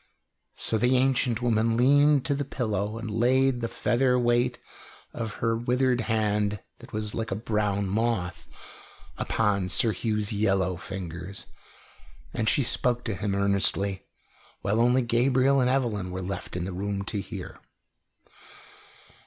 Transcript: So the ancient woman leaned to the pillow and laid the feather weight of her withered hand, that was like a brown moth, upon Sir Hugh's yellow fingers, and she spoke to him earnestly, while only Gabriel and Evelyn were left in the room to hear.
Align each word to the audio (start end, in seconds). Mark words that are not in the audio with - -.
So 0.55 0.79
the 0.79 0.97
ancient 0.97 1.43
woman 1.43 1.77
leaned 1.77 2.25
to 2.25 2.33
the 2.33 2.43
pillow 2.43 2.97
and 2.97 3.11
laid 3.11 3.61
the 3.61 3.67
feather 3.67 4.17
weight 4.17 4.57
of 5.13 5.33
her 5.35 5.55
withered 5.55 6.01
hand, 6.01 6.59
that 6.79 6.91
was 6.91 7.13
like 7.13 7.29
a 7.29 7.35
brown 7.35 7.87
moth, 7.87 8.47
upon 9.19 9.67
Sir 9.69 9.91
Hugh's 9.93 10.33
yellow 10.33 10.75
fingers, 10.75 11.45
and 12.33 12.49
she 12.49 12.63
spoke 12.63 13.03
to 13.03 13.13
him 13.13 13.35
earnestly, 13.35 14.07
while 14.63 14.79
only 14.81 15.03
Gabriel 15.03 15.61
and 15.61 15.69
Evelyn 15.69 16.09
were 16.09 16.23
left 16.23 16.55
in 16.55 16.65
the 16.65 16.73
room 16.73 17.03
to 17.05 17.21
hear. 17.21 17.59